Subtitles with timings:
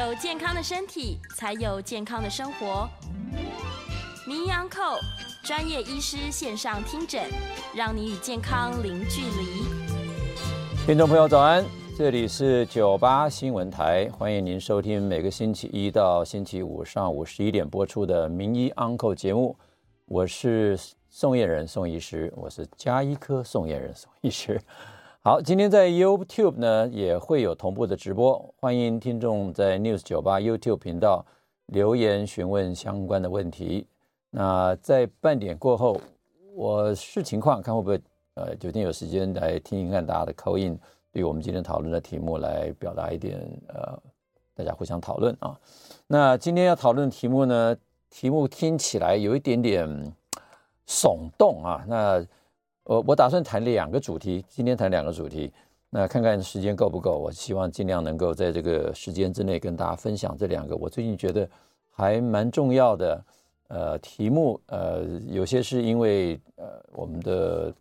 [0.00, 2.88] 有健康的身体，才有健康的生活。
[4.26, 4.98] 名医 Uncle
[5.44, 7.28] 专业医师线上听诊，
[7.74, 9.66] 让你与健康零距离。
[10.86, 11.62] 听众朋友早安，
[11.98, 19.54] 这里是九八新闻台，欢迎您收听每个星期一到星期五上午十一点播出的名医 Uncle 节目。
[20.06, 20.78] 我是
[21.10, 24.58] 宋燕人宋医师，我是加医科宋燕人宋医师。
[25.22, 31.22] 好，今天在 YouTube 呢也会有同步的直播，欢迎听众在 News 九八 YouTube 频道
[31.66, 33.86] 留言询问相关的问题。
[34.30, 36.00] 那在半点过后，
[36.54, 38.00] 我视情况看会不会
[38.32, 40.80] 呃，决定有时间来听一看大家的 call in，
[41.12, 44.02] 对我们今天讨论的题目来表达一点呃，
[44.54, 45.54] 大家互相讨论啊。
[46.06, 47.76] 那今天要讨论的题目呢，
[48.08, 49.86] 题目听起来有一点点
[50.88, 52.24] 耸动啊，那。
[52.90, 55.52] 我我打算谈两个主题，今天谈两个主题，
[55.90, 57.16] 那看看时间够不够。
[57.16, 61.48] 我希望尽量能够在这个时间之内跟大家分享这两个我最近觉得
[61.88, 63.24] 还蛮重要的
[63.68, 64.60] 呃题目。
[64.66, 67.72] 呃，有些是因为呃我们的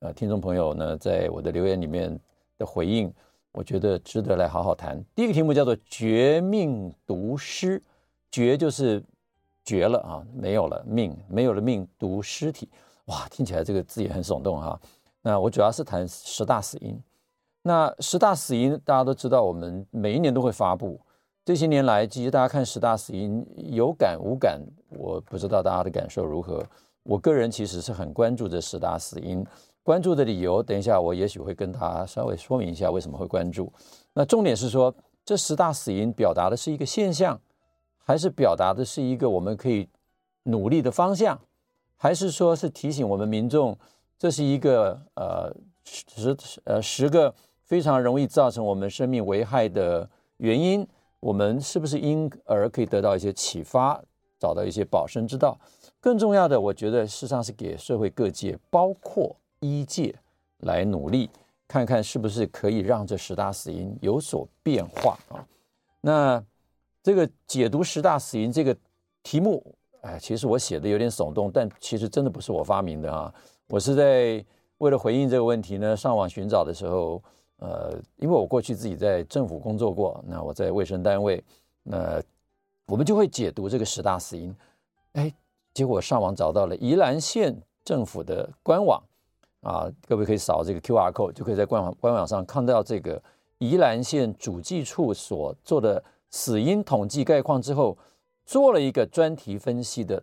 [0.00, 2.14] 呃听众朋友呢在我的留言里面
[2.58, 3.10] 的回应，
[3.52, 5.02] 我觉得值得来好好谈。
[5.14, 7.82] 第一个题目叫做“绝命毒尸”，
[8.30, 9.02] 绝就是
[9.64, 12.68] 绝了啊，没有了命，没有了命，毒尸体。
[13.08, 14.80] 哇，听起来这个字也很耸动哈。
[15.22, 16.98] 那我主要是谈十大死因。
[17.62, 20.98] 那十大死因大家都知道，我们每一年都会发布。
[21.44, 26.64] 这些年来，其实大家看十大死因有感无感，我不知道大家的感受如何。
[27.02, 29.44] 我个人其实是很关注这十大死因，
[29.82, 33.72] 关注的理由，等一下我也许会跟大家稍微说明一下为什么会关注。
[34.12, 37.40] 那重点是说，这十大死因表达的是一个现象，
[37.96, 39.88] 还是表达的是一个我们可以
[40.42, 41.40] 努力的方向？
[42.00, 43.76] 还是说是提醒我们民众，
[44.16, 45.52] 这是一个呃
[45.84, 50.86] 十呃十个非常容易造成我们生命危害的原因，
[51.18, 54.00] 我们是不是因而可以得到一些启发，
[54.38, 55.58] 找到一些保身之道？
[55.98, 60.14] 更重要的，我觉得事实上是给社会各界，包括医界
[60.58, 61.28] 来努力，
[61.66, 65.44] 看看是不是可以让这十大死因有所变化啊？
[66.00, 66.40] 那
[67.02, 68.76] 这个解读十大死因这个
[69.24, 69.74] 题目。
[70.02, 73.34] 哎，其实我写的有点耸动，但其实真的不是我发明的啊！
[73.68, 74.44] 我是在
[74.78, 77.20] 为了回应这个问题呢，上网寻找的时候，
[77.58, 81.42] 呃，因为我过去自己在政府工作过，那我在卫生单位，
[81.82, 82.22] 那
[82.86, 84.54] 我们就会解读这个十大死因。
[85.14, 85.34] 哎，
[85.74, 87.54] 结果上网找到了宜兰县
[87.84, 89.02] 政府的官网
[89.62, 93.20] 啊，各位可以扫这个 QR code，就可以在官网官网上看到这个
[93.58, 97.98] 宜兰县主计处所做的死因统计概况之后。
[98.48, 100.22] 做了一个专题分析的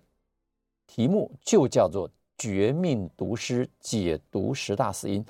[0.87, 2.09] 题目，就叫做
[2.39, 5.23] “绝命毒师解读十大死因”，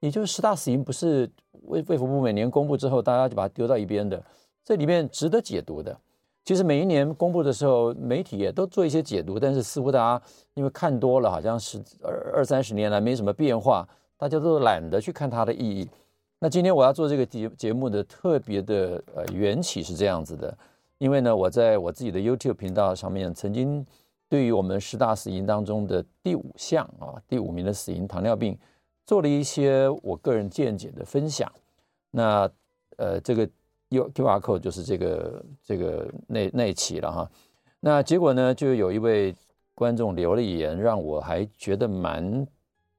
[0.00, 1.30] 也就是十大死因不是
[1.62, 4.22] 卫卫福部每年公布之后，大家就把它丢到一边的。
[4.62, 5.98] 这里面值得解读的，
[6.44, 13.88] 其实每一年公布的时候，媒体也都做一些解读，但是似乎大家因为看多了，好像是二二三十年来没什么变化，
[14.18, 15.88] 大家都懒得去看它的意义。
[16.38, 20.54] 那今天我要做这个节节目的特别的呃缘起是这样子的。
[21.02, 23.84] 因为呢，我在我自己的 YouTube 频道上面曾经
[24.28, 28.56] 对于我们十大死因当中的第五项啊，第五名的死因糖尿病
[29.04, 31.50] 做了一些我个人见解的分享。
[32.12, 32.48] 那
[32.98, 33.44] 呃，这个
[33.90, 37.30] QR code 就是这个这个那那一期了哈。
[37.80, 39.34] 那结果呢，就有一位
[39.74, 42.46] 观众留了言，让我还觉得蛮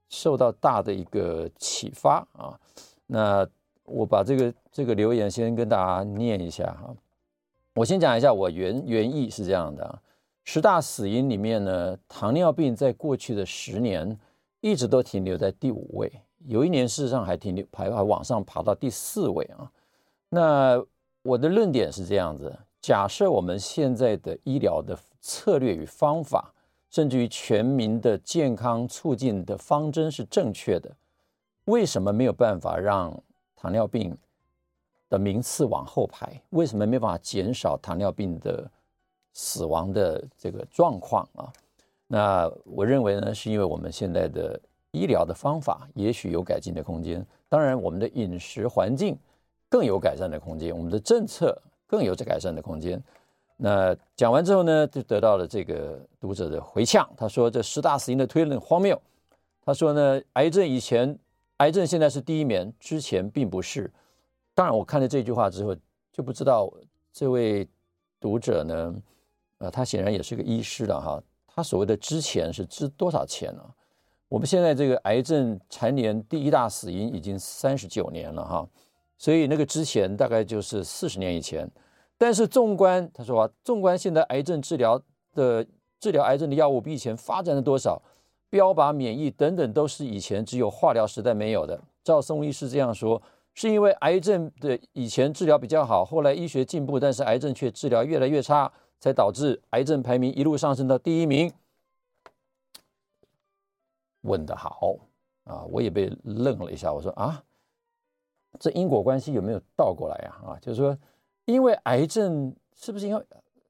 [0.10, 2.60] 受到大的一个启发啊。
[3.08, 3.48] 那
[3.86, 6.94] 我把这个这个留言先跟大家念一下哈。
[7.76, 10.00] 我先讲一下，我原原意是这样的，
[10.44, 14.20] 十大死因里面呢，糖尿病在过去的十年
[14.62, 16.12] 一直都停留在第五位，
[16.46, 19.72] 有一年事实上还停留排还往上爬到第四位啊。
[20.30, 20.84] 那
[21.24, 26.54] 我的论点是这样子：假设我们现在的医疗的策略与方法，
[26.92, 30.96] 甚至于全民的健康促进的方针是正确的，
[31.66, 33.20] 为什么没有办法让
[33.56, 34.16] 糖尿病
[35.14, 38.68] 的名次往后排，为什么没办法减少糖尿病的
[39.34, 41.54] 死亡的这个状况啊？
[42.08, 49.16] 那我认为呢，是因为我们现在的医疗的方法也许有改进的空间，当然我们的饮食环境
[49.70, 51.56] 更有改善的空间，我们的政策
[51.86, 53.00] 更有这改善的空间。
[53.56, 59.00] 那讲完之后呢，就得到了这个读者的回呛，他说这十大死因的推论荒谬。
[59.64, 61.16] 他说呢，癌症以前，
[61.58, 63.92] 癌症现在是第一名，之前并不是。
[64.56, 65.76] 当然，我看了这句话之后，
[66.12, 66.72] 就不知道
[67.12, 67.68] 这位
[68.20, 68.96] 读者呢，
[69.58, 71.22] 呃，他显然也是个医师了哈。
[71.48, 73.64] 他所谓的之前是值多少钱呢？
[74.28, 78.68] 我们现在这个癌症蝉联第一大死因已经三十九年了哈，
[79.18, 81.70] 所以那个之前大概就是四十年以前。
[82.18, 85.00] 但是纵观他说啊，纵观现在癌症治疗
[85.34, 85.66] 的
[86.00, 88.02] 治疗癌症的药物比以前发展了多少，
[88.50, 91.80] 标靶、免疫等等都是以前只有化疗时代没有的。
[92.04, 93.22] 赵松医师这样说，
[93.54, 101.52] 是因为癌症的以前治疗比较好，后来医学进步，但是癌症却治疗越来越差，才导致癌症排名一路上升到第一名。
[104.22, 104.96] 问得好
[105.44, 105.66] 啊！
[105.66, 106.92] 我也被愣了一下。
[106.94, 107.44] 我说啊，
[108.58, 110.36] 这因果关系有没有倒过来呀？
[110.46, 110.98] 啊，就是说，
[111.46, 113.24] 因为癌症是不是因为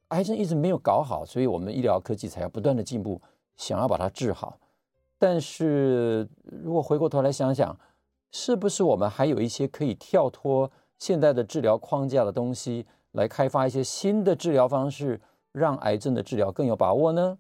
[0.10, 3.20] 癌症一直没有搞好，所以我们医疗科技才要不断的进步，
[3.58, 4.60] 想要把它治好。
[5.18, 7.76] 但是如果回过头来想想，
[8.34, 15.22] 是不是我们还有一些可以跳脱现在的治疗框架的东西，来开发一些新的治疗方式，
[15.54, 17.38] 让癌症的治疗更有把握呢？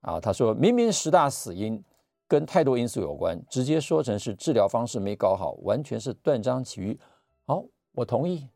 [0.00, 1.84] 啊，他说明明十大死因。
[2.28, 6.98] 跟太多因素有关，直接说成是治疗方式没搞好，完全是断章取义。
[7.46, 8.48] 好，我同意，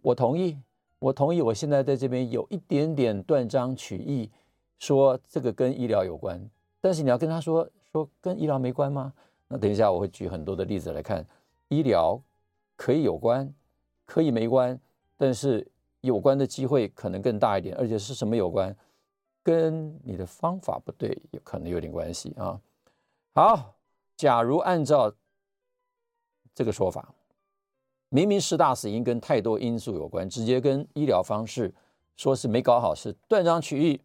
[0.00, 0.56] 我同意，
[0.98, 1.42] 我同意。
[1.42, 4.30] 我现在在这边有一点点断章取义，
[4.78, 6.48] 说这个跟医疗有关。
[6.80, 9.12] 但是你要跟他说说跟医疗没关吗？
[9.48, 11.26] 那等一下我会举很多的例子来看，
[11.68, 12.20] 医疗
[12.76, 13.52] 可以有关，
[14.04, 14.78] 可以没关，
[15.16, 15.66] 但是
[16.00, 18.74] 有关的机会可能更大一点，而且是什么有关？
[19.42, 22.58] 跟你的方法不对，有可能有点关系啊。
[23.34, 23.74] 好，
[24.16, 25.12] 假如按照
[26.54, 27.12] 这个说法，
[28.08, 31.70] 明明十大死因跟太多因素有关，直接跟医疗方式
[32.16, 34.00] 说是没搞好，是断章取义。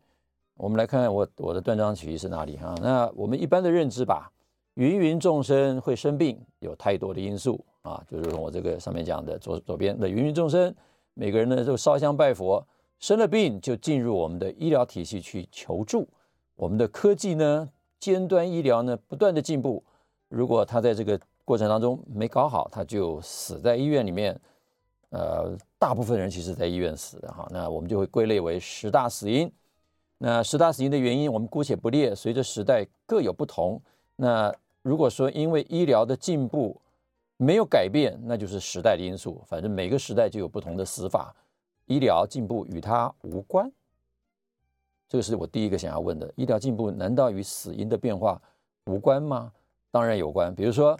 [0.56, 2.76] 我们来看看我我的断章取义是哪里哈？
[2.82, 4.30] 那我们一般的认知吧，
[4.80, 10.74] 芸芸众生会生病，有太多的因素啊，就如同我这个上面讲的左左边的芸芸众生，
[11.16, 12.66] 每个人呢都烧香拜佛，
[12.98, 16.08] 生了病就进入我们的医疗体系去求助，
[16.56, 19.84] 我们的科技呢，尖端医疗呢，不断的进步，
[20.30, 24.40] 如果他在这个过程当中没搞好，他就死在医院里面。
[25.12, 29.52] 呃，大部分人其实在医院死的哈，那我们就会归类为十大死因。
[30.20, 33.82] 那十大死因的原因，我们姑且不列，随着时代各有不同。
[34.16, 36.80] 那如果说因为医疗的进步
[37.38, 39.42] 没有改变，那就是时代的因素。
[39.46, 41.36] 反正每个时代就有不同的死法，
[41.86, 43.72] 医疗进步与它无关。
[45.08, 48.42] 这个是我第一个想要问的：医疗进步难道与死因的变化
[48.86, 49.52] 无关吗？
[49.92, 50.54] 当然有关。
[50.54, 50.98] 比如说，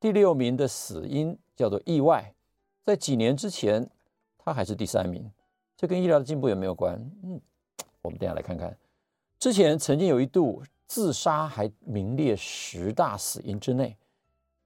[0.00, 2.34] 第六名的死因叫做意外，
[2.82, 3.88] 在几年之前，
[4.36, 5.30] 他还是第三名，
[5.76, 6.94] 这跟医疗的进步有没有关？
[7.22, 7.40] 嗯，
[8.02, 8.76] 我们等下来看看。
[9.38, 13.96] 之前曾经有一度自杀还名列十大死因之内，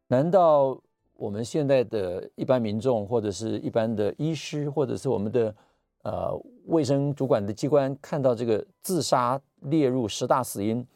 [0.07, 0.81] 难道
[1.15, 5.55] 我们现在的一般民众，或者是一般的医师，或者是我们的？
[6.03, 6.33] 呃，
[6.67, 10.87] 卫生主管的机关看到这个自杀列入十大死因，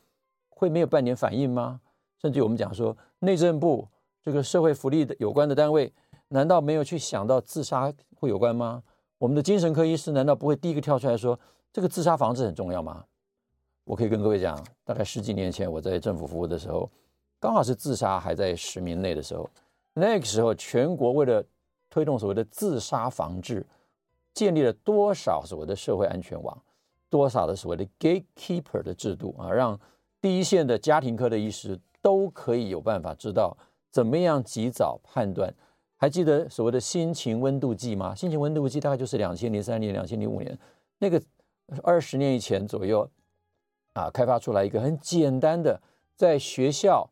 [0.48, 1.80] 会没有半点反应吗？
[2.18, 3.86] 甚至我们讲说，内政部
[4.22, 5.92] 这个社会福利的有关的单位，
[6.28, 8.82] 难道没有去想到自杀会有关吗？
[9.18, 11.38] 我们的精神科医师难道不会第一个跳出来说，
[11.72, 13.04] 这个自杀防治很重要吗？
[13.84, 16.90] 我可以跟各位讲，大概十几年前我在政府服务的时候，
[17.40, 19.48] 刚好是自杀还在十名内的时候，
[19.94, 21.44] 那个时候全国为了
[21.90, 23.66] 推动所谓的自杀防治。
[24.34, 26.58] 建立了多少所谓的社会安全网，
[27.10, 29.78] 多少的所谓的 gatekeeper 的制度啊，让
[30.22, 33.54] 第一线的家庭科的医师都可以有办法知道
[33.90, 35.54] 怎么样及早判断。
[35.98, 38.14] 还记得所谓的心情温度计吗？
[38.14, 40.58] 心情温度计大概就是两千零三年、两千零五年
[40.98, 41.22] 那个
[41.82, 43.06] 二十年以前左右
[43.94, 45.80] 啊，开发出来一个很简单的，
[46.16, 47.08] 在学校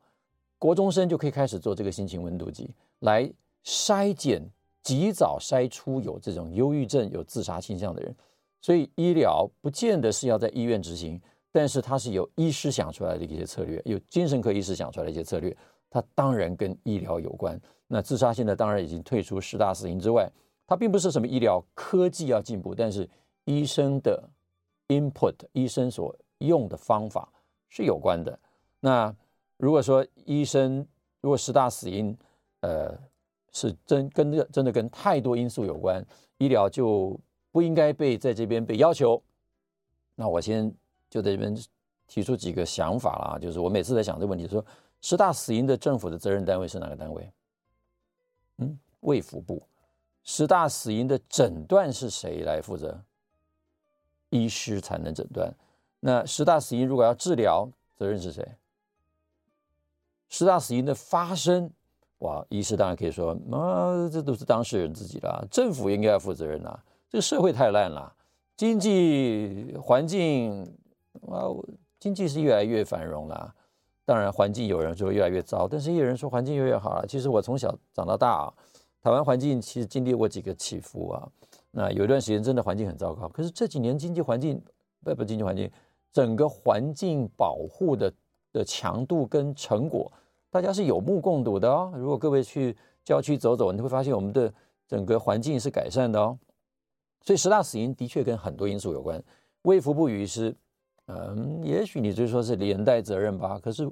[0.58, 2.70] 国中生就可以开始做这个心情温度计
[3.00, 3.30] 来
[3.64, 4.42] 筛检。
[4.82, 8.16] 及早筛出有这种忧郁症、有自杀倾向的人，
[8.62, 11.20] 所以医疗不见得是要在医院执行，
[11.52, 15.54] 但是它是由医师想出来的一些策略，有精神科医师想出来的一些策略，
[15.90, 17.60] 它当然跟医疗有关。
[17.88, 20.26] 那自杀现在当然已经退出十大死因之外，
[20.66, 23.06] 它并不是什么医疗科技要进步，但是
[23.44, 24.30] 医生的
[24.88, 27.32] input，医生所用的方法
[27.70, 28.38] 是有关的。
[28.80, 29.14] 那
[29.56, 30.87] 如果说医生
[31.23, 32.14] 如果十大死因，
[32.61, 32.99] 呃。
[33.52, 36.00] 是真跟这真的跟太多因素有关，
[36.38, 37.18] 医疗就
[37.50, 39.20] 不应该被在这边被要求。
[40.14, 40.73] 那我先
[41.09, 41.52] 就在这边
[42.06, 44.64] 提出几个想法啦，就是我每次在想这个问题，说
[45.00, 47.32] 十大死因的政府的责任单位是哪个单位？
[48.59, 49.61] 嗯，卫福部。
[50.23, 53.02] 十大死因的诊断是谁来负责？
[54.28, 55.52] 医师才能诊断。
[56.00, 58.57] 那十大死因如果要治疗，责任是谁？
[60.28, 61.71] 十大死因的发生。
[62.19, 66.85] 哇，医师当然可以说，啊，这都是当事人自己啦，政府应该要负责任啦。
[67.09, 68.14] 这个社会太烂了，
[68.57, 70.62] 经济环境
[71.28, 71.49] 啊，
[71.99, 73.54] 经济是越来越繁荣了。
[74.04, 77.07] 当然，环境有人说越来越糟，但是也有人说环境越来越好了。
[77.07, 78.52] 其实我从小长到大啊，
[79.00, 81.26] 台湾环境其实经历过几个起伏啊。
[81.71, 84.62] 那有一段时间真的环境很糟糕，可是这几年经济环境
[85.02, 85.71] 不不经济环境，
[86.12, 88.12] 整个环境保护的
[88.52, 90.12] 的强度跟成果，
[90.50, 91.93] 大家是有目共睹的哦。
[91.97, 94.52] 如果各位去郊区走走，你会发现我们的
[94.88, 96.38] 整个环境是改善的哦。
[97.23, 99.23] 所以十大死因的确跟很多因素有关。
[99.62, 100.55] 卫福部医师，
[101.07, 103.59] 嗯，也许你就说是连带责任吧。
[103.59, 103.90] 可是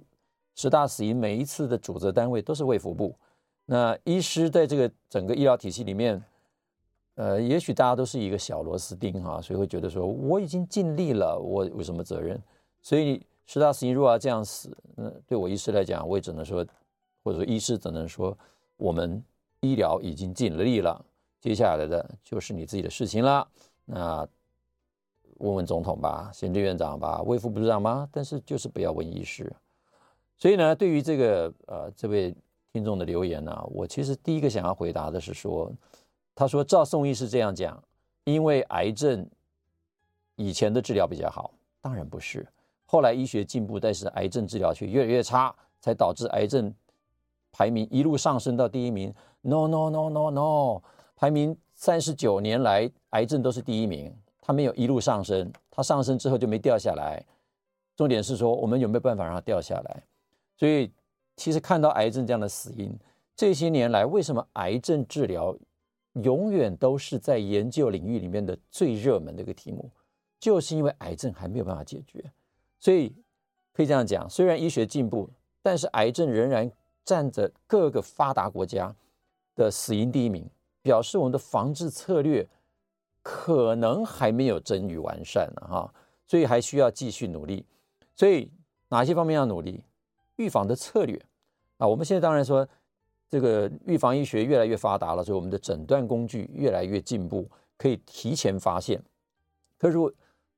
[0.55, 3.15] 十大死因每一次的主责单位都是卫福部，
[3.67, 6.23] 那医师在这个整个医疗体系里面。
[7.19, 12.41] 呃，也许大家都是一个小螺丝钉哈，所以会觉得说我已经尽力了，我有什么责任？
[12.81, 16.65] 所以十大死因如果要这样死，那对我医师来讲，我也只能说，
[17.25, 18.39] 或者说医师只能说，
[18.77, 19.21] 我们
[19.63, 21.05] 医疗已经尽力了，
[21.41, 23.49] 接下来的就是你自己的事情了。
[23.85, 24.25] 那
[25.39, 28.09] 问问总统吧，行政院长吧，卫副部长吗？
[28.13, 29.53] 但是就是不要问医师。
[30.37, 32.33] 所以呢，对于这个呃这位
[32.73, 35.73] 听众的留言呢，我其实第一个想要回答的是说。
[36.39, 37.83] 他说：“照宋义是这样讲，
[38.23, 39.29] 因为癌症
[40.37, 42.47] 以前的治疗比较好，当然不是。
[42.87, 46.73] 后来医学进步，但是癌症治疗却越来越差，才导致癌症
[47.51, 49.13] 排名一路上升到第一名。
[49.41, 50.81] No no no no no，
[51.17, 57.21] 排名三十九年来癌症都是第一名，它没有一路上升，它上升之后就没掉下来。
[57.97, 60.05] 重点是说，我们有没有办法让它掉下来？
[60.57, 60.89] 所以，
[61.35, 62.97] 其实看到癌症这样的死因，
[63.35, 65.53] 这些年来为什么癌症治疗？”
[66.23, 69.91] 永远都是在研究领域里面的最热门的一个题目，
[70.39, 72.33] 就是因为癌症还没有办法解决，
[72.79, 73.15] 所以
[73.73, 75.29] 可以这样讲：虽然医学进步，
[75.63, 76.71] 但是癌症仍然
[77.05, 78.95] 占着各个发达国家
[79.55, 80.49] 的死因第一名，
[80.83, 82.49] 表示我们的防治策略
[83.23, 85.95] 可能还没有臻于完善呢，哈，
[86.27, 87.65] 所以还需要继续努力。
[88.15, 88.51] 所以
[88.89, 89.85] 哪些方面要努力？
[90.37, 91.21] 预防的策略
[91.79, 92.69] 啊，我们现在当然说。
[93.31, 98.99] 这个预防医学越来越发达了，所以我们的诊断工具越来越进步，可以提前发现。
[99.77, 100.13] 可是如果，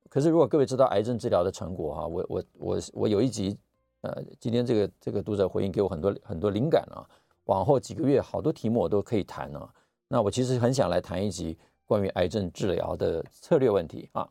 [0.08, 3.58] 可是如果各位知道癌症治疗的成果哈，我我我我有一集，
[4.02, 7.02] 呃，今天这个这个读者回应给我很多很多灵感啊，
[7.46, 9.68] 往后几个月好多题目我都可以谈啊。
[10.06, 14.28] 那我其实很想来谈一集关于癌症治疗的策略问题啊。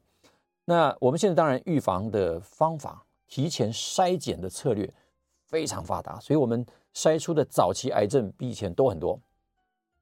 [0.63, 4.89] 那我们现在当然预防的方法，提前筛检的策略
[5.45, 6.65] 非常发达，所以我们。
[6.93, 9.19] 筛出的早期癌症比以前多很多。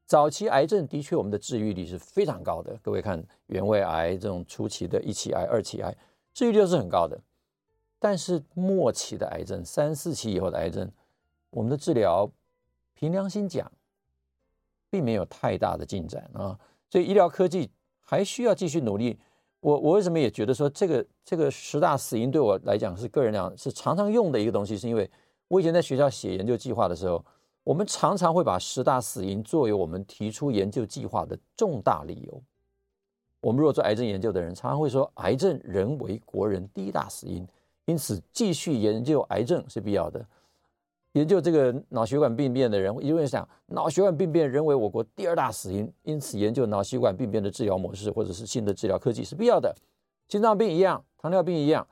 [0.06, 2.79] 早期癌症的确，我们的治愈率是非常高的。
[2.82, 5.94] 各位看，原位癌这种初期的一期癌、二期癌，
[6.34, 7.20] 治愈率是很高的。
[8.00, 10.89] 但是末期的癌症、三四期以后的癌症，
[11.50, 12.32] 我们的治疗，
[12.94, 13.70] 凭良心讲，
[14.89, 16.58] 并没有太大的进展啊。
[16.89, 19.20] 所以医疗科技还需要继续努力。
[19.60, 25.10] 我我为什么也觉得说，这个这个十大死因对我来讲是个人讲是常常用的一个东西，是因为。
[25.48, 27.24] 我以前在学校写研究计划的时候，
[27.63, 32.42] 我们常常会把十大死因作为我们提出研究计划的重大理由。
[33.39, 37.48] 我们如果做癌症研究的人，常常会说，癌症仍为国人第一大死因，
[37.86, 40.25] 因此继续研究癌症是必要的。
[41.13, 49.74] 研究这个脑血管病变的人，因为想脑血管病变仍为我国第二大死因，因此研究脑血管病变的治疗模式或者是新的治疗科技是必要的。
[50.27, 51.88] 心脏病一样，糖尿病一样。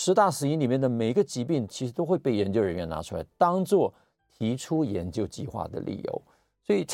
[0.00, 3.92] 十大死因里面的每一个疾病，其实都会被研究人员拿出来当做
[4.30, 6.22] 提出研究计划的理由。
[6.62, 6.86] 所以，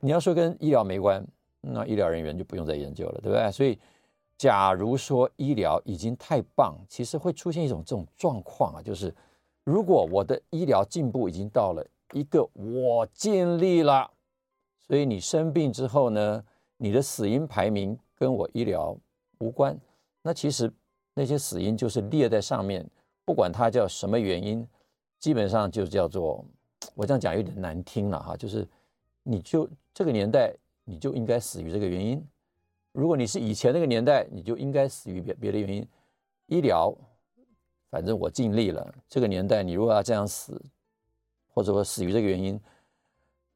[0.00, 1.26] 你要说跟医疗没关，
[1.62, 3.50] 那医疗人员就不用再研究了，对不对？
[3.50, 3.78] 所以，
[4.36, 9.14] 假如说医疗已经太棒，其实会出现一种这种状况啊，就是
[9.64, 11.82] 如果我的医疗进步已经到了
[12.12, 14.10] 一个我尽力了，
[14.86, 16.44] 所以你生病之后呢，
[16.76, 18.94] 你的死因排名跟我医疗
[19.38, 19.80] 无关，
[20.20, 20.70] 那其实。
[21.18, 22.88] 那些死因就是列在上面，
[23.24, 24.64] 不管它叫什么原因，
[25.18, 26.44] 基本上就叫做
[26.94, 28.64] 我这样讲有点难听了哈，就是
[29.24, 32.24] 你就这个年代你就应该死于这个原因。
[32.92, 35.84] 如果你是以前那个年代，你就应该死于别别的原因。
[36.46, 36.96] 医疗，
[37.90, 38.94] 反正我尽力了。
[39.08, 40.62] 这个年代你如果要这样死，
[41.52, 42.60] 或者说死于这个原因，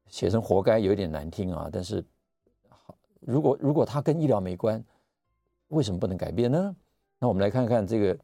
[0.07, 1.69] 写成活该有一点难听啊。
[1.71, 2.03] 但是，
[3.21, 4.83] 如果如果它跟医疗没关，
[5.69, 6.75] 为什么不能改变呢？
[7.23, 8.19] 那我们来看看这个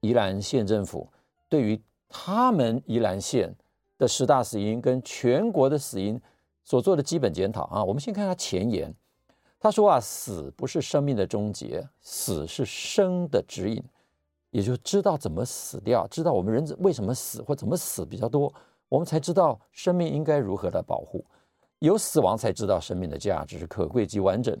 [0.00, 1.06] 宜兰县政府
[1.46, 1.78] 对于
[2.08, 3.54] 他们宜兰县
[3.98, 6.18] 的十大死因跟全国的死因
[6.64, 7.84] 所做的基本检讨啊。
[7.84, 8.94] 我们先看他前言，
[9.58, 13.84] 他说啊，死不是生命的终结，死是生的指引，
[14.52, 18.50] 也就知道怎么死掉，知道我们人为什么死或怎么死比较多，
[18.88, 21.22] 我们才知道生命应该如何的保护。
[21.80, 24.58] 有死亡才知道生命的价值可贵及完整。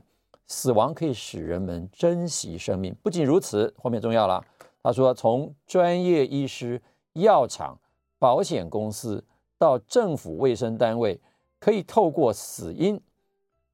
[0.50, 2.92] 死亡可以使人们珍惜生命。
[3.04, 4.44] 不仅如此，后面重要了。
[4.82, 7.78] 他说，从专业医师、药厂、
[8.18, 9.24] 保险公司
[9.56, 11.20] 到政府卫生单位，
[11.60, 13.00] 可以透过死因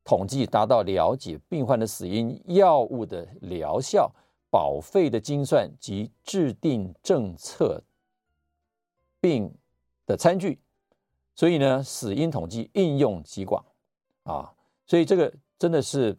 [0.05, 4.13] 统计达到了解病患的死因、药物的疗效、
[4.51, 7.83] 保费的精算及制定政策
[9.19, 9.51] 病
[10.05, 10.59] 的餐具。
[11.35, 13.65] 所以呢，死因统计应用极广
[14.25, 14.53] 啊，
[14.87, 16.15] 所以这个真的是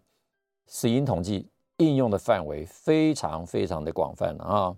[0.68, 4.76] 死因统计应用的范围非常非常的广泛了啊。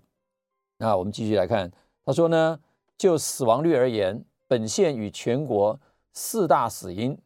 [0.78, 1.70] 那我们继续来看，
[2.06, 2.58] 他说呢，
[2.96, 5.78] 就死亡率而言，本县与全国
[6.14, 7.18] 四大死因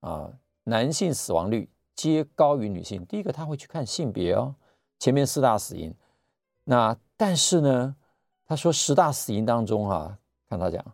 [0.00, 0.32] 啊，
[0.64, 3.06] 男性死亡率皆高于女性。
[3.06, 4.54] 第一个他会去看性别哦，
[4.98, 5.94] 前面四大死因。
[6.64, 7.94] 那但是呢，
[8.44, 10.18] 他说十大死因当中啊，
[10.48, 10.84] 看他讲。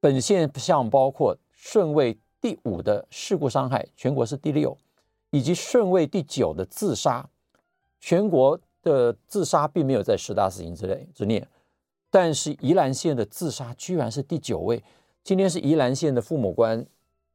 [0.00, 4.74] 本县项包括顺位第五的事故伤害，全国是第六，
[5.30, 7.28] 以及顺位第九的自杀，
[8.00, 11.46] 全国的自杀并没有在十大死因之内之列，
[12.10, 14.82] 但是宜兰县的自杀居然是第九位。
[15.22, 16.84] 今天是宜兰县的父母官、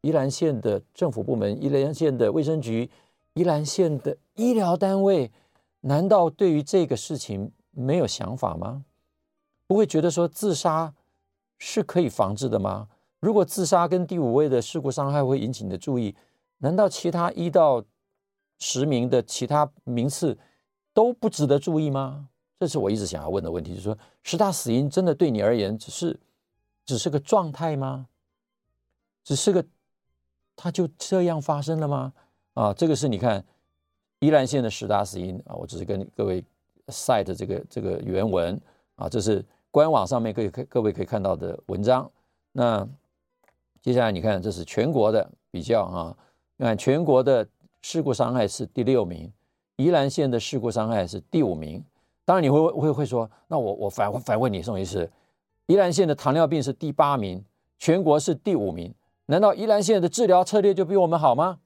[0.02, 2.90] 宜兰县的政府部门、宜兰县的卫生局、
[3.34, 5.32] 宜兰县的医疗单位，
[5.82, 8.84] 难道对于这个事情没有想法吗？
[9.68, 10.94] 不会觉得说自杀？
[11.58, 12.90] 是可以防治的吗？
[13.22, 16.14] 如果自杀跟第五位的事故伤害会引起你的注意，
[16.60, 17.84] 难道其他一到
[18.60, 20.38] 十名的其他名次
[20.94, 22.30] 都不值得注意吗？
[22.60, 26.20] 这是我一直想要问的问题，就是说十大死因真的对你而言只是
[26.86, 28.08] 只是个状态吗？
[29.24, 29.66] 只是个
[30.56, 32.14] 它就这样发生了吗？
[32.54, 33.46] 啊，这个是你看
[34.20, 36.44] 宜兰县的十大死因啊，我只是跟各位
[36.88, 38.60] cite 这个这个原文
[38.96, 39.46] 啊，这是。
[39.72, 42.10] 官网上面可以各各位可以看到的文章，
[42.54, 42.88] 那
[43.82, 46.18] 接下来你看，这是全国的比较啊，
[46.58, 47.48] 你看全国的
[47.82, 49.32] 事故伤害是第六名，
[49.76, 51.84] 宜兰县的事故伤害是第五名。
[52.24, 55.10] 当然你会会会说，那我我反反问你宋医师，
[55.68, 57.44] 宜兰县的糖尿病是第八名，
[57.78, 58.94] 全国是第五名，
[59.28, 61.60] 难道宜兰县的治疗策略就比我们好吗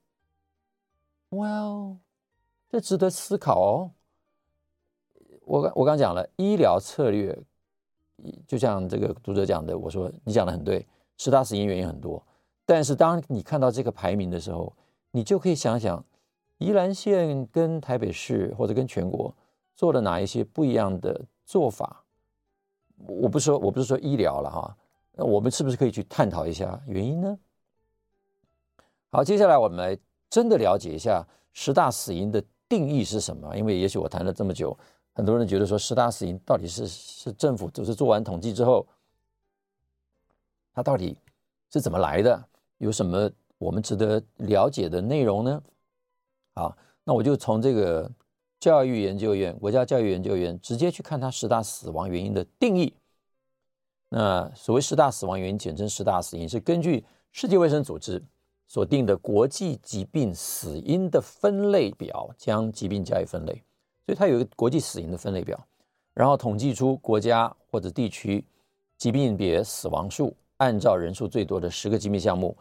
[1.30, 1.98] ？Well，
[2.70, 3.92] 这值得思考哦。
[5.46, 7.38] 我刚我刚讲了医疗策略。
[8.46, 12.22] 就像这个读者讲的，我说你讲的很对，十大死因原因很多，
[12.70, 14.72] 但是当你看到这个排名的时候，
[15.10, 16.06] 你就可以想想，
[16.60, 19.34] 宜兰县跟台北市或者跟全国
[19.76, 22.04] 做了哪一些不一样的做法。
[23.08, 24.78] 我不说，我不是说医疗了哈，
[25.14, 27.36] 那我们是不是可以去探讨一下原因呢？
[29.10, 29.98] 好，接下来我们来
[30.30, 34.78] 真的了解一下十大死因的定义是什么，因为也许我谈了这么久。
[35.14, 38.86] 很多人觉得说十大死因到底是是政府就是做完统计之后，
[40.72, 41.18] 它到底
[41.72, 42.46] 是怎么来的？
[42.80, 45.62] 有什么我们值得了解的内容呢？
[46.56, 48.10] 好，那我就从这个
[48.60, 52.94] 教育研究院国家教育研究院直接去看它十大死亡原因的定义。
[54.10, 58.22] 那所谓十大死亡原因，简称十大死因，是根据世界卫生组织
[58.68, 63.54] 所定的国际疾病死因的分类表，将疾病加以分类。
[64.06, 65.64] 所以它有一个国际死因的分类表，
[66.14, 68.44] 然后统计出国家或者地区
[68.98, 72.58] 疾病别死亡数，按照人数最多的十个疾病项目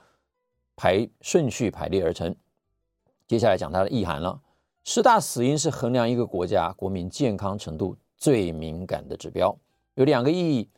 [0.79, 2.37] 排顺序排列而成。
[3.27, 4.41] 接下来讲它的意涵了。
[4.85, 9.59] 十大死因是衡量一个国家国民健康程度最敏感的指标，
[9.97, 10.71] 有两个意义。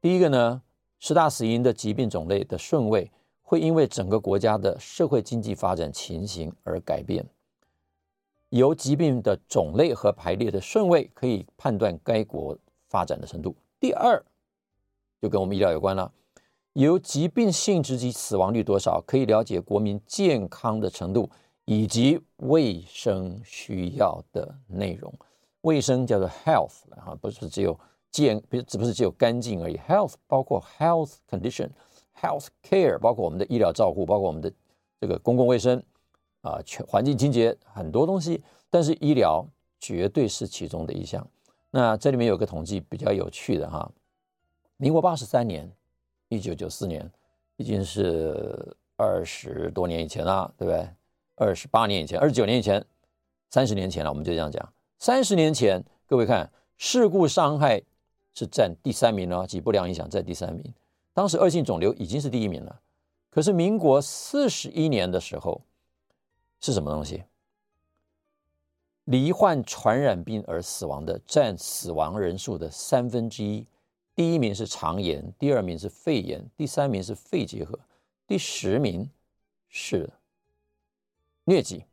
[0.00, 0.62] 第一个呢，
[0.98, 3.12] 十大死因的疾病种类的顺位
[3.42, 7.26] 会因为整个国家的社会经济发展情形而改变。
[8.48, 12.56] 由疾病的种类和排列的顺位可以判断该国
[12.88, 13.54] 发展的程度。
[13.78, 14.24] 第二，
[15.20, 16.10] 就跟我们医疗有关了。
[16.74, 21.28] 由疾病性质及死亡率多少，可以了解国民健康的程度
[21.64, 25.12] 以及卫生需要的内容。
[25.62, 27.78] 卫生叫做 health 啊，不是只有
[28.10, 29.76] 健，不是只不是只有干净而已。
[29.76, 31.68] health 包括 health condition、
[32.20, 34.52] health care，包括我们的医疗照护，包括我们的
[35.00, 35.82] 这个公共卫生。
[36.40, 39.46] 啊，全环境清洁很多东西，但是医疗
[39.78, 41.24] 绝对是其中的一项。
[41.70, 43.88] 那这里面有个统计比较有趣的哈，
[44.76, 45.70] 民国八十三年，
[46.36, 47.10] 一九九四年，
[47.56, 50.88] 已经是二十多年以前了，对不对？
[51.34, 52.84] 二十八年以前，二十九年以前，
[53.50, 54.72] 三十年前了，我们就这样讲。
[54.98, 57.82] 三十年前，各位看，事故伤害
[58.34, 60.72] 是占第三名了，及不良影响占第三名。
[61.12, 62.80] 当时恶性肿瘤已经是第一名了，
[63.30, 65.60] 可是民国四十一年的时候。
[66.64, 67.24] 是什么东西？
[69.06, 73.66] 罹患传染病而死亡的占死亡人数的三分之一。
[74.14, 77.78] 第一名是肠炎，第二名是肺炎，第三名是肺结核，
[78.26, 79.08] 第十名
[79.68, 80.10] 是
[81.46, 81.84] 疟疾。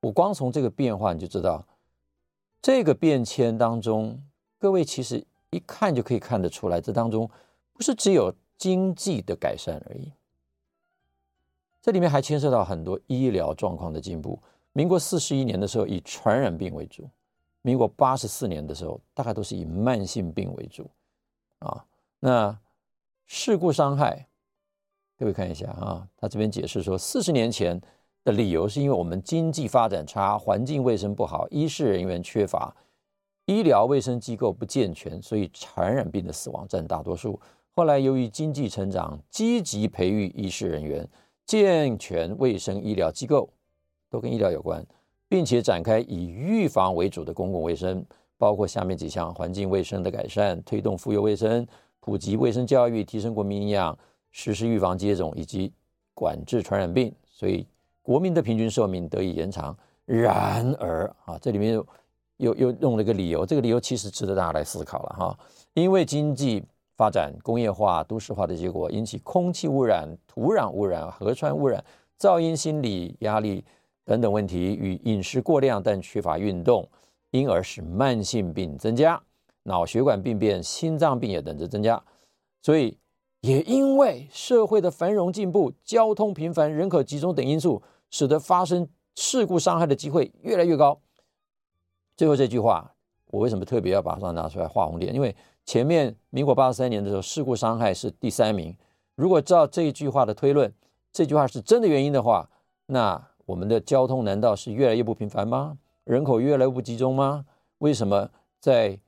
[0.00, 1.66] 我光从这个变化你就知道，
[2.62, 4.22] 这个变迁当中，
[4.58, 7.28] 各位其实一看就可以看得出来，这当中
[7.72, 10.12] 不是只有经济的改善而已。
[11.82, 14.40] 这里面还牵涉到很多医疗状况的进步。
[14.72, 17.08] 民国四十一年的时候以传染病为主，
[17.66, 20.90] 民国八十四年的时候大概都是以慢性病为主
[21.60, 21.82] 啊。
[22.20, 22.54] 那
[23.24, 24.28] 事故伤害，
[25.16, 27.80] 各位看一下啊，他这边解释说，四十年前
[28.22, 32.76] 的理由是因为我们经济发展差，环境卫生不好，医事人员缺乏，
[33.46, 37.40] 医疗卫生机构不健全，所以传染病的死亡占大多数。
[37.70, 41.08] 后来由于经济成长，积极培育医事人员，
[41.46, 43.48] 健全卫生医疗机构。
[44.10, 44.86] 都跟医疗有关，
[45.34, 48.06] 并且展开以预防为主的公共卫生，
[48.38, 51.66] 包括下面几项：环境卫生的改善，推动妇幼卫生，
[51.98, 53.98] 普及卫生教育，提升国民营养，
[54.30, 55.72] 实施预防接种以及
[56.14, 57.66] 管制传染病，所以
[58.00, 59.76] 国民的平均寿命得以延长。
[60.04, 61.84] 然而啊，这里面又
[62.36, 65.36] 又又用了一个理由，这个理由其实值得大家来思考了哈，
[65.72, 66.62] 因为经济
[66.96, 71.84] 发展、工业化、都市化的结果，引起空气污染、土壤污染、河川污染、
[72.20, 73.64] 噪音、心理压力。
[74.04, 76.86] 等等问题与饮食过量但缺乏运动，
[77.30, 79.22] 因而使慢性病增加，
[79.62, 82.02] 脑血管病变、心脏病也等着增加。
[82.60, 82.98] 所以
[83.40, 91.00] 也因为社会的繁荣进步、交通频繁、人口集中等因素，使得发生事故伤害的机会越来越高。
[92.16, 92.94] 最后这句话，
[93.28, 95.14] 我为什么特别要把它拿出来画红点？
[95.14, 98.76] 因为前面民国八十三年的时候，事故伤害是第三名。
[99.14, 100.70] 如果照这一句话的推论，
[101.10, 102.50] 这句话是真的原因的话，
[102.86, 103.30] 那。
[103.46, 105.76] 我们的交通难道是越来越不频繁吗？
[106.04, 107.44] 人口越来越不集中吗？
[107.78, 108.28] 为什么
[108.58, 108.98] 在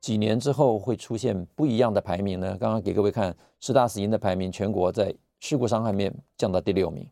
[0.00, 2.56] 几年之后会出现不一样的排名呢？
[2.60, 7.08] 刚刚给各位看十大死因的排名，全国在事故伤害面降到第六名。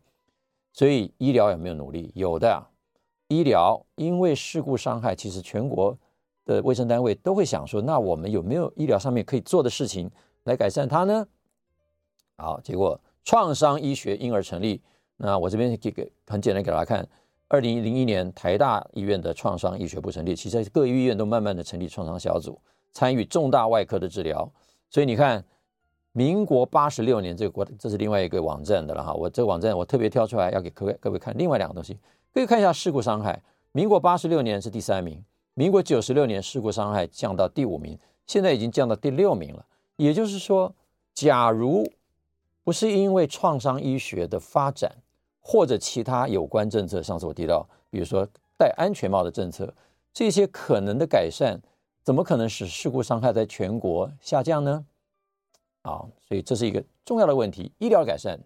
[0.73, 2.11] 所以医疗有没有努力？
[2.15, 2.63] 有的。
[3.27, 5.97] 医疗因为事故伤害，其实全国
[6.45, 10.09] 的卫生单位都会想说，那我们有没有医疗上面可以做的事情
[10.43, 11.27] 来改善它呢？
[12.37, 14.81] 好，结果创伤医学因而成立。
[15.17, 17.07] 那我这边给给很简单给大家看，
[17.47, 22.59] 二零零一年台大医院的创伤医学部成立，其实各医院都慢慢的成立创伤小组，
[22.91, 24.51] 参与重大外科的治疗。
[24.89, 25.43] 所以你看，
[26.11, 29.13] 民国八十六年这个国，这是另外一个网站的了哈。
[29.13, 31.97] 我这个网站我特别挑出来要给各位各位看另外两个东西，
[32.33, 33.41] 可以看一下事故伤害。
[33.71, 35.23] 民国八十六年是第三名，
[35.53, 39.65] 民国九十六年事故伤害降到第五名，现在已经降到第六名了。
[39.97, 40.73] 也就是说，
[41.13, 41.85] 假如
[42.63, 44.91] 不是因为创伤医学的发展，
[45.47, 48.27] 或者其他有关政策，上次我提到，比如说
[48.57, 49.71] 戴安全帽的政策，
[50.11, 51.61] 这些可能的改善，
[52.01, 54.83] 怎么可能使事故伤害在全国下降呢？
[55.83, 57.71] 啊，所以这是一个重要的问题。
[57.77, 58.39] 医疗改善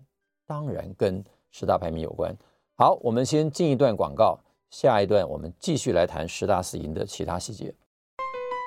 [0.45, 2.35] 当然跟十大排名有关。
[2.75, 4.37] 好，我们先进一段广告，
[4.69, 7.73] 下一段我们继续来谈十大死因的其他细节。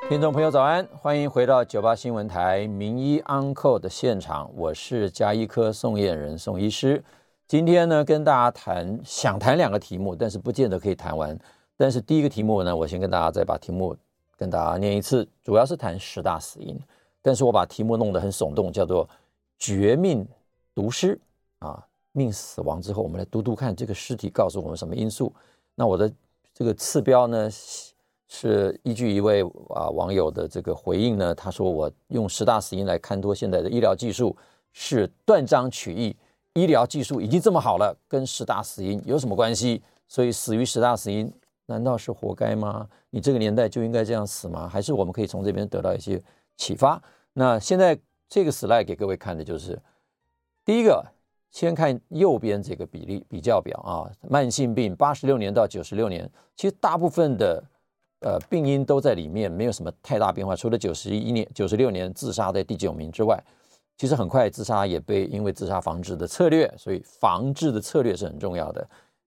[0.08, 7.04] 听众朋友早安，欢迎回到九八新闻台名医 Uncle 的现场，我是家医科宋燕人宋医师。
[7.48, 11.38] 今天呢，跟大家谈，想谈两个题目，但是不见得可以谈完。
[11.76, 13.94] 但是第一个题目呢，我先跟大家再把题目
[14.38, 16.78] 跟大家念一次，主要是谈十大死因。
[17.20, 19.08] 但是我把题目弄得很耸动，叫做
[19.58, 20.26] “绝命
[20.74, 21.20] 毒尸”
[21.60, 25.32] 啊，命死亡之后，我们来读读看这个尸体告诉我们什么因素。
[25.74, 26.10] 那我的
[26.54, 27.48] 这个次标呢，
[28.28, 34.34] 是依据一位啊网友的这个回应呢，他说我用十大死因来勘多现在的医疗技术
[34.72, 36.16] 是断章取义。
[36.54, 39.82] 医疗技术已经这么好了，跟十大死因有什么关系？
[40.06, 41.32] 所以死于十大死因，
[41.64, 42.86] 难道是活该吗？
[43.08, 44.68] 你这个年代就应该这样死吗？
[44.68, 46.22] 还是我们可以从这边得到一些
[46.58, 47.02] 启发？
[47.32, 49.80] 那现在这个 slide 给各位看的就是，
[50.66, 51.02] 第一个，
[51.50, 57.64] 先看右边这个比例比较表啊，慢性病八十六年到九十六年，其实大部分的
[58.20, 63.42] 呃病因都在里面，没有什么太大变化，除了九十一年、九十六年自杀在第九名之外。
[64.02, 68.84] 其实很快，自杀也被因为自杀防治的策略，所以防治的策略是很重要的。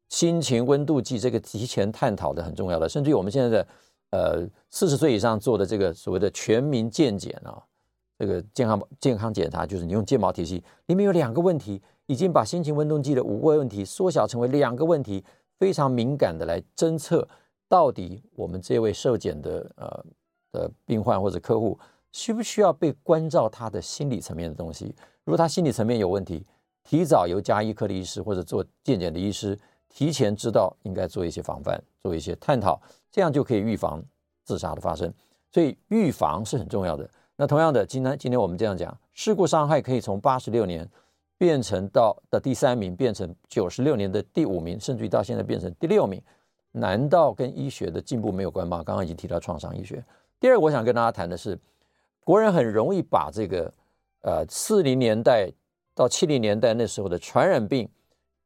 [0.09, 3.67] 心情温度计这个提前探讨的很重要的，甚至于我们现在的
[4.11, 7.57] 呃四十岁以上做的这个所谓的全民健检啊，
[8.19, 15.23] 这个健康健康检查，就是你用健保体系里面有两个问题，已经把心情温度计的五个问题缩小成为两个问题，
[15.57, 17.25] 非常敏感的来侦测
[17.69, 20.05] 到底我们这位受检的呃
[20.51, 21.79] 的病患或者客户。
[22.15, 24.86] 需不需要被关照他的心理层面的东西？
[25.25, 26.41] 如果他心理层面有问题，
[26.82, 34.01] 提早由加医科的医师或者做健检的医师提前知道，应该做一些防范，做一些探讨，这样就可以预防
[34.45, 35.13] 自杀的发生。
[35.51, 37.06] 所以预防是很重要的。
[37.36, 40.89] 那同样的，今天今天我们这样讲，事故伤害可以从八十六年
[41.38, 46.21] 变成到的第三名，变成九十六年的第五名，甚至于到现在变成第六名，
[46.71, 48.82] 难道跟医学的进步没有关吗？
[48.86, 50.01] 刚刚已经提到创伤医学。
[50.39, 51.60] 第二，我想跟大家谈的是。
[52.25, 53.71] 国人很容易把这个，
[54.21, 55.47] 呃，四零年代
[55.93, 57.88] 到七零年代那时候的传染病，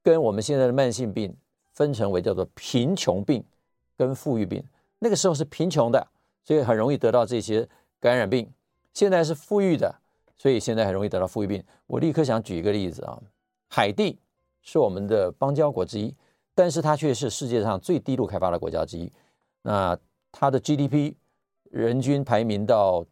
[0.04, 1.34] 跟我们现在的慢性病
[1.72, 3.42] 分成为叫做贫穷病
[3.96, 4.62] 跟富裕病。
[5.00, 6.06] 那个时候是贫穷的，
[6.44, 7.66] 所以很容易得到这些
[8.02, 8.46] 感染病；
[8.94, 9.96] 现在是富裕的，
[10.38, 11.64] 所以现在很容易得到富裕病。
[11.88, 13.18] 我立刻想举一个例子啊，
[13.70, 14.20] 海地
[14.62, 16.14] 是我们的邦交国之一，
[16.54, 19.10] 但是它却是世界上最低度开发的国家之一。
[19.62, 19.98] 那
[20.34, 21.14] 它的 GDP
[21.72, 23.06] 人均排名到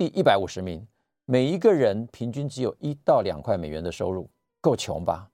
[0.00, 0.82] 第一百五十名，
[1.26, 5.28] 每一个人平均只有一到两块美元的收入，够穷吧？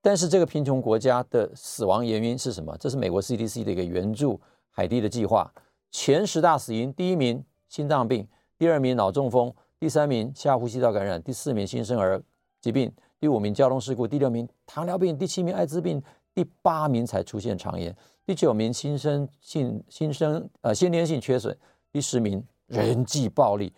[0.00, 2.72] 但是这个贫穷国家的死亡原因是什么？
[2.78, 5.52] 这是美国 CDC 的一个援助海地的计划。
[5.90, 8.24] 前十大死因，第一名心脏病，
[8.56, 12.22] 第二名脑中风，第三名下呼吸道感染，第四名新生儿
[12.60, 16.00] 疾病，第五名交通事故，第六名糖尿病，第七名艾滋病，
[16.32, 17.92] 第八名才出现肠炎，
[18.24, 21.52] 第九名新生性新生呃先天性缺损，
[21.90, 23.72] 第十名人际暴力，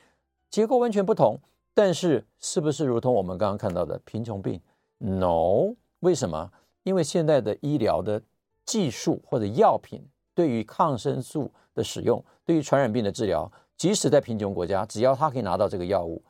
[0.54, 1.36] 结构完全不同。
[1.74, 4.60] 但是是不是如同我们刚刚看到的贫穷病
[4.98, 5.74] ？No。
[5.98, 6.48] 为什么？
[6.84, 8.22] 因为现在的医疗的
[8.64, 16.22] 技术或者药品对于抗生素的使用，对于传染病的治疗，即使在贫穷国家，只要他可以拿到这个药物，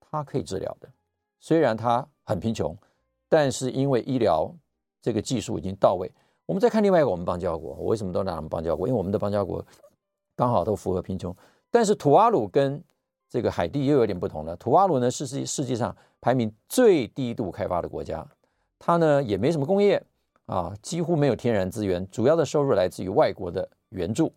[0.00, 0.88] 他可以治疗的。
[1.38, 2.74] 虽然他很贫穷，
[3.28, 4.50] 但是因为医疗
[5.02, 6.10] 这个技术已经到位。
[6.46, 8.88] 我们再看另外一个我们邦交国，我为什么都拿我们邦交国？
[8.88, 9.62] 因为我们的邦交国
[10.34, 11.36] 刚好都符合贫穷。
[11.70, 12.82] 但是土阿鲁跟
[13.28, 14.56] 这个海地又有点不同了。
[14.56, 18.26] 土瓦鲁呢是世世界上排名最低度开发的国家。
[18.78, 20.02] 它呢也没什么工业
[20.46, 24.32] 啊，几乎没有天然资源，主要的收入来自于外国的援助。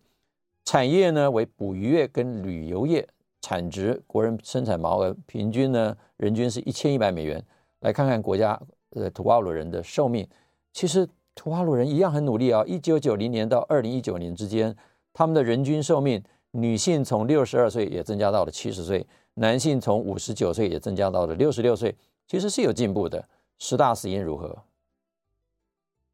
[0.64, 3.08] 产业呢为捕鱼业跟旅游业，
[3.40, 7.42] 产值国人生产毛额平均呢人均是一千一百美元。
[7.80, 10.28] 来看看国家呃土瓦鲁人的寿命，
[10.72, 12.62] 其实土瓦鲁人一样很努力啊。
[12.66, 14.76] 一九九零年到二零一九年之间，
[15.12, 16.22] 他们的人均寿命，
[16.52, 21.94] 女性从六十二岁也增加到了七十岁，男性从五十九岁也增加到了六十六岁，
[22.26, 23.26] 其实是有进步的。
[23.58, 24.56] 十大死因如何？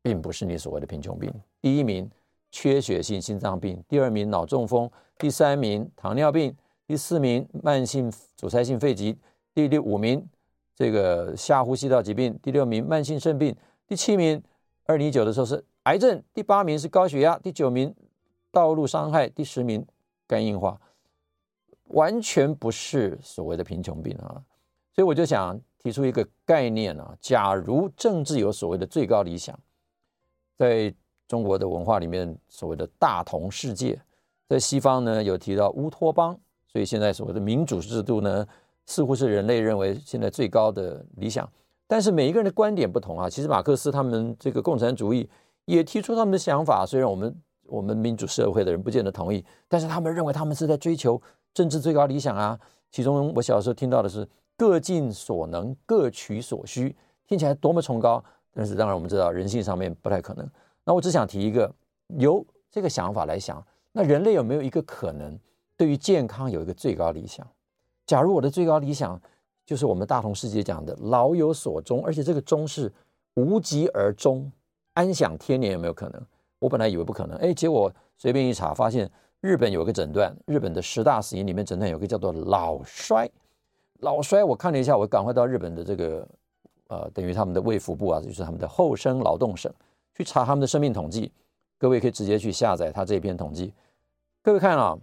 [0.02, 1.32] 并不是你所谓的贫穷病。
[1.60, 2.08] 第一名
[2.50, 6.54] 缺血性心脏病，第二名脑中风，第三名糖尿病，
[6.86, 9.16] 第四名慢性阻塞性肺疾，
[9.54, 10.24] 第第五名
[10.76, 14.40] 这个下呼吸道疾病，第六名慢性肾病，第七名
[14.84, 17.94] 二零一九的时候是癌症，第八名是高血压，第九名
[18.52, 19.84] 道路伤害，第十名
[20.28, 20.80] 肝硬化，
[21.88, 24.40] 完全不是所谓的贫穷病啊！
[24.94, 25.60] 所以我就想。
[25.80, 29.56] 提出一个概念啊，假如政治有所谓的最高理想，
[30.56, 30.92] 在
[31.28, 33.98] 中国的文化里面，所谓的大同世界，
[34.48, 38.44] 在西方呢有提到乌托邦，所以现在所谓的民主制度呢，
[38.86, 41.48] 似乎是人类认为现在最高的理想。
[41.86, 45.30] 但是每一个人的观点不同啊，其实马克思他们这个共产主义
[45.64, 47.32] 也提出他们的想法，虽然我们
[47.68, 51.20] 我们民主社会的人不见得同意，但是他们认为他们是在追求
[51.54, 52.58] 政治最高理想啊。
[52.90, 54.28] 其中我小时候听到的是。
[54.60, 56.96] 各尽所能，各取所需，
[57.28, 58.20] 听起来多么崇高！
[58.52, 60.44] 但是当然我们知道人性上面不太可能。
[60.82, 61.72] 那我只想提一个，
[62.18, 65.38] 由这个想法来想，那人类有没有一个可能，
[65.76, 67.46] 对于健康有一个最高理想？
[68.04, 69.22] 假如我的最高理想
[69.64, 72.92] 就是我们大同世界讲的老有所终，而且这个终是
[73.34, 74.50] 无疾而终，
[74.94, 76.20] 安享天年，有没有可能？
[76.58, 83.30] 我本来以为不可能，哎，结果随便一查，发现日本有个诊断，日本的十大死因里面诊断有个叫做老衰。
[84.00, 86.28] 老衰，我看了一下，我赶快到日本的这个，
[86.88, 89.72] 呃，等于他们的卫福部啊，就是他们的厚生劳动省
[90.14, 91.32] 去查他们的生命统计。
[91.78, 93.72] 各位可以直接去下载他这篇统计。
[94.42, 94.98] 各位看啊，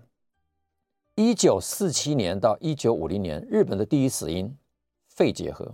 [1.16, 4.54] 一九四七年到一九五零年，日本的第一死因
[5.08, 5.74] 肺结核。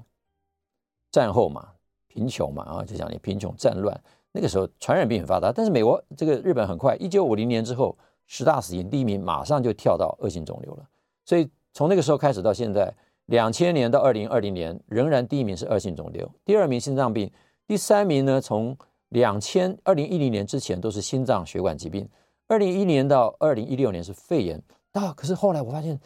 [1.11, 1.69] 战后嘛，
[2.07, 3.99] 贫穷嘛，啊，就讲你贫穷战乱，
[4.31, 5.51] 那个时候传染病很发达。
[5.51, 10.87] 但是美国这个日本很快，一九五零年之后，十大死因第一名马上就跳到恶性肿瘤了。
[11.25, 12.93] 所以从那个时候开始到现在。
[13.27, 17.31] 两千年到二零二零年，仍然第一名是恶性肿瘤，第二名心脏病，
[17.65, 18.75] 第三名呢，从
[19.09, 22.09] 两千二零一零年之前都是心脏血管疾病，
[22.47, 24.61] 二零一一年到二零一六年是肺炎。
[24.91, 25.97] 啊，可是后来我发现，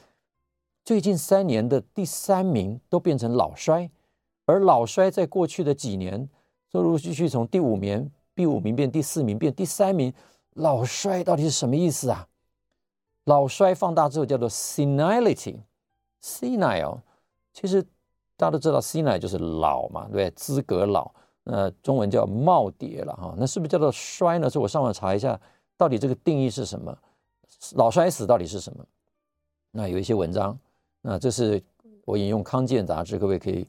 [0.83, 3.89] 最近三年的第三名都变成老衰，
[4.45, 6.29] 而老衰在过去的几年，
[6.73, 10.13] 陆陆续续从第五名、第五名变第四名，变第三名。
[10.55, 12.27] 老衰到底是什么意思啊？
[13.25, 15.57] 老衰放大之后叫做 senility。
[16.21, 16.99] senile，
[17.53, 17.83] 其实
[18.35, 21.11] 大家都知道 senile 就是老嘛，对不对，资格老，
[21.43, 23.35] 呃，中文叫耄耋了哈。
[23.37, 24.49] 那是不是叫做衰呢？
[24.49, 25.39] 所以我上网查一下，
[25.77, 26.97] 到底这个定义是什么？
[27.73, 28.83] 老衰死到底是什么？
[29.71, 30.57] 那有一些文章，
[31.01, 31.61] 那这是
[32.05, 33.67] 我引用康健杂志，各位可以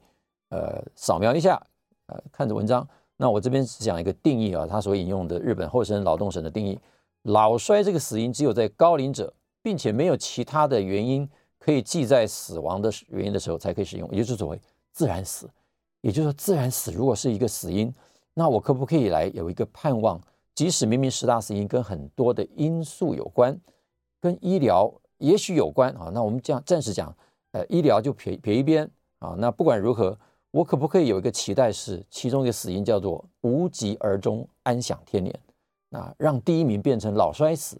[0.48, 1.60] 呃扫描一下，
[2.06, 2.88] 呃看着文章。
[3.16, 6.78] 那我这边只讲一个定义啊，他所引用的日本厚生劳动省的定义，
[7.22, 11.28] 老衰这个死因只有在高龄者，并且没有其他的原因。
[11.58, 14.60] 可以记在死亡的原因的时候才可以使用，也就是所谓
[14.92, 15.50] 自然死。
[16.00, 17.92] 也就是说，自然死如果是一个死因，
[18.34, 20.20] 那我可不可以来有一个盼望？
[20.54, 23.58] 即使明明十大死因跟很多的因素有关，
[24.20, 27.12] 跟医疗也许有关啊，那我们这样暂时讲，
[27.50, 29.34] 呃，医疗就撇撇一边啊。
[29.36, 30.16] 那不管如何，
[30.50, 35.38] 我可不可以有一个期待是，其中一个死因叫做无疾而终，安享天年？
[35.88, 37.78] 那让第一名变成老衰死，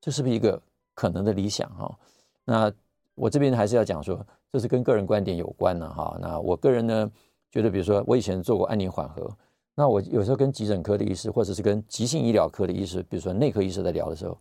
[0.00, 0.60] 这是不是一个
[0.94, 1.98] 可能的理想哈？
[2.44, 2.72] 那
[3.14, 6.16] 我这边还是要讲说，这是跟个人观点有关的哈。
[6.20, 7.10] 那我个人呢，
[7.50, 9.30] 觉得比如说我以前做过安宁缓和，
[9.74, 14.36] 那我有时候跟急诊科的医师，或者是跟急性医疗科的医师，比如说内科医师在聊的时候，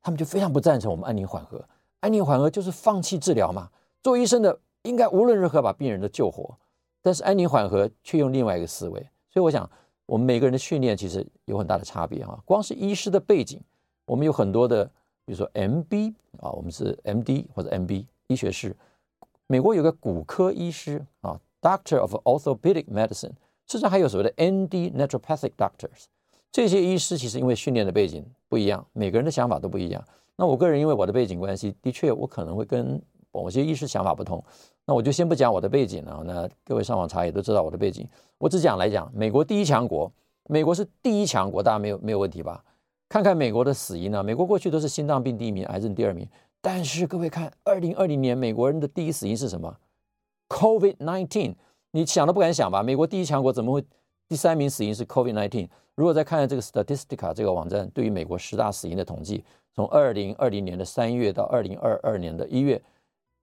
[0.00, 1.62] 他们就非常不赞成我们安宁缓和。
[2.00, 3.70] 安宁缓和就是放弃治疗嘛，
[4.02, 6.56] 做医生的应该无论如何把病人都救活，
[7.02, 9.00] 但是安宁缓和却用另外一个思维。
[9.30, 9.68] 所以我想。
[10.08, 13.60] 我们每个人的训练其实有很大的差别哈，光是医师的背景，
[14.06, 14.82] 我们有很多的，
[15.26, 18.74] 比如说 MB 啊，我们是 MD 或者 MB 医学士。
[19.46, 23.32] 美国有个骨科医师啊，Doctor of Orthopedic Medicine，
[23.66, 26.06] 甚至还有所谓的 ND Naturopathic Doctors。
[26.50, 30.02] 这些医师其实因为训练的背景不一样，每个人的想法都不一样。
[30.36, 32.98] 那我个人因为我的背景关系，的确我可能会跟
[33.32, 34.42] 某些医师想法不同。
[34.84, 36.22] 那我就先不讲我的背景了。
[36.24, 38.08] 那各位上网查也都知道我的背景。
[38.38, 40.10] 我只讲来讲，美国第一强国，
[40.44, 42.64] 美国是第一强国，大家没有没有问题吧？
[43.08, 44.22] 看看美国的死因呢？
[44.22, 46.26] 美国过去都是心脏病第一名，癌症第二名。
[46.60, 49.76] 但是各位看，二零二零年美国人的第一死因是什么
[50.48, 51.54] ？COVID-19。
[51.90, 52.82] 你想都不敢想吧？
[52.82, 53.84] 美国第一强国怎么会
[54.28, 55.68] 第三名死因是 COVID-19？
[55.94, 62.80] 如果再看看这个 Statistica 这个网站对于美国十大死因的统计，从二零二零年的三月到二零二二年的一月。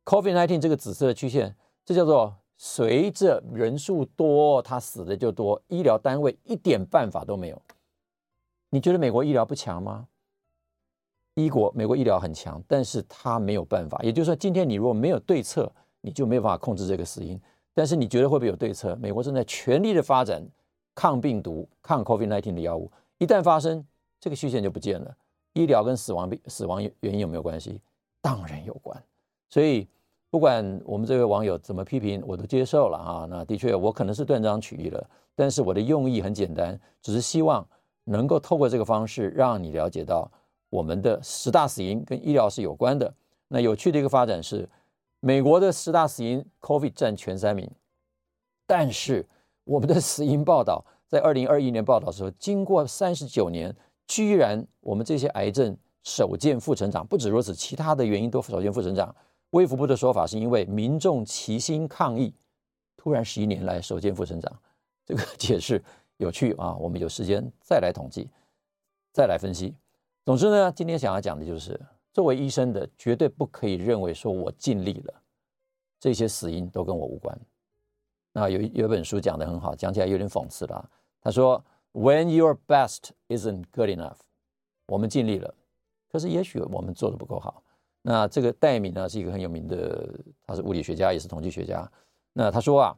[0.06, 7.60] COVID-19 这个紫色的曲线，这叫做随着人数多，它死的就多，医疗单位一点办法都没有。
[8.70, 10.08] 你觉得美国医疗不强吗？
[11.34, 14.00] 医国美国医疗很强，但是它没有办法。
[14.04, 15.70] 也就是说，今天你如果没有对策，
[16.02, 17.42] 你就没有办法控制这个死因。
[17.74, 18.96] 但是你觉得会不会有对策？
[18.98, 20.42] 美国正在全力的发展
[20.94, 22.92] 抗病毒、抗 COVID-19 的药物。
[23.18, 23.86] 一旦发生，
[24.20, 25.18] 这个曲线就不见了。
[25.54, 27.82] 医疗跟死亡病死亡原因有没有关系？
[28.22, 29.04] 当然有关。
[29.50, 29.88] 所以。
[30.36, 33.26] 不管我们这位网友怎么批评，我都接受了哈。
[33.30, 37.66] 那的确，我可能是断章取义了，但是我的用意很简单，只是希望
[38.04, 40.30] 能够透过这个方式，让你了解到
[40.70, 43.14] 我们的十大死因跟医疗是有关的。
[43.48, 44.68] 那有趣的一个发展是，
[45.22, 47.72] 美国的十大死因 COVID 占前三名，
[48.68, 49.26] 但是
[49.64, 53.74] 我们的死因报道在二零二一年报道的时候，经过三十九年，
[54.06, 57.08] 居然我们这些癌症首见副成长。
[57.08, 59.16] 不止如此，其他的原因都首见副成长。
[59.52, 62.34] 卫福部的说法是因为民众齐心抗疫，
[62.98, 64.62] 突然十一年来首见负成长，
[65.06, 65.82] 这个 解释
[66.18, 66.76] 有趣啊！
[66.76, 68.30] 我们有时间再来统计，
[69.14, 69.76] 再来分析。
[70.26, 71.80] 总之呢，今天想要讲的就是，
[72.12, 75.22] 作为医生的绝对不可以认为说我尽力了，
[76.00, 77.40] 这些死因都跟我无关。
[78.34, 80.90] 那有有本书讲的很好，讲起来有点讽刺了。
[81.22, 84.18] 他说：“When your best isn't good enough，
[84.88, 85.56] 我们尽力了，
[86.12, 87.64] 可是也许我们做的不够好。”
[88.08, 90.08] 那这个戴米呢，是一个很有名的，
[90.46, 91.92] 他是物理学家，也是统计学家。
[92.34, 92.96] 那他说啊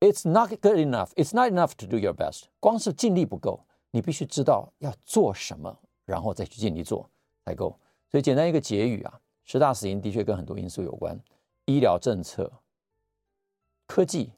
[0.00, 1.10] ，It's not good enough.
[1.14, 2.46] It's not enough to do your best.
[2.58, 7.08] 光是尽力不够，你必须知道要做什么，然后再去尽力做
[7.44, 7.78] 才够。
[8.10, 11.16] 所以简单一个结语啊，十大死因的确跟很多因素有关，
[11.66, 12.52] 医疗政策、
[13.86, 14.32] 科技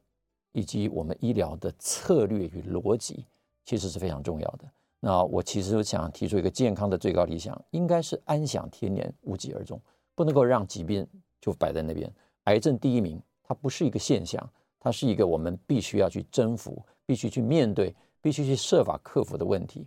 [0.53, 3.25] 以及我们医疗的策略与逻辑，
[3.65, 4.71] 其实是非常重要的。
[5.01, 9.81] 那我其实想提出一个健康的最高理想，应该是安享天年，无疾而终，
[10.15, 11.07] 不能够让疾病
[11.41, 12.13] 就摆在那边。
[12.45, 14.45] 癌症第一名，它不是一个现象，
[14.81, 19.87] 它是一个我们必须要去征服、必须去面对、必须去设法克服的问题。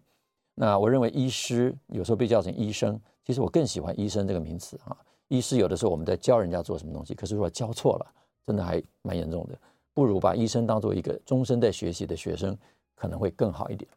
[0.56, 4.96] 那我认为医师有时候被叫成医生，其实我更喜欢医生这个名词啊。
[5.28, 8.14] 医师有的时候我们在教人家做什么东西，可是如果教错了，
[8.46, 9.58] 真的还蛮严重的。
[9.94, 12.58] 不如把医生当做一个终身在学习的学生，
[12.96, 13.92] 可能会更好一点。